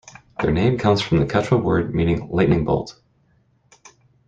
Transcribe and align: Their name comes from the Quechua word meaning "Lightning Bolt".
Their 0.41 0.49
name 0.49 0.79
comes 0.79 0.99
from 0.99 1.19
the 1.19 1.27
Quechua 1.27 1.61
word 1.61 1.93
meaning 1.93 2.27
"Lightning 2.31 2.65
Bolt". 2.65 2.99